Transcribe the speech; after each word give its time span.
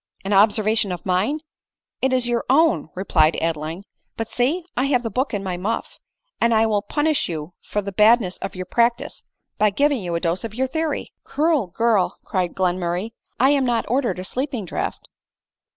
"An 0.25 0.33
observation 0.33 0.91
of 0.91 1.05
mine! 1.05 1.41
It 2.01 2.11
is 2.11 2.27
your 2.27 2.43
own," 2.49 2.89
replied 2.95 3.37
Adeline;" 3.39 3.83
but 4.17 4.31
see, 4.31 4.63
I 4.75 4.85
have 4.85 5.03
the 5.03 5.11
book 5.11 5.31
in 5.31 5.43
my 5.43 5.57
muff; 5.57 5.99
and 6.41 6.55
I 6.55 6.65
will 6.65 6.81
punish 6.81 7.29
you 7.29 7.53
for 7.61 7.83
the 7.83 7.91
badness 7.91 8.37
of 8.39 8.55
your 8.55 8.65
practice, 8.65 9.21
by 9.59 9.69
giv 9.69 9.91
ing 9.91 10.01
you 10.01 10.15
a 10.15 10.19
dose 10.19 10.43
of 10.43 10.55
your 10.55 10.65
theory." 10.65 11.13
"Cruel 11.23 11.67
girl!" 11.67 12.17
cried 12.25 12.55
Glenmurray," 12.55 13.11
I 13.39 13.51
am 13.51 13.63
not 13.63 13.85
ordered 13.91 14.17
a 14.17 14.23
sleeping 14.23 14.65
draught 14.65 15.07